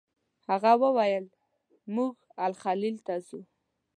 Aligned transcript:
هغه 0.49 0.71
وویل 0.83 1.25
موږ 1.95 2.13
الخلیل 2.45 2.97
ته 3.05 3.15
ځو. 3.27 3.39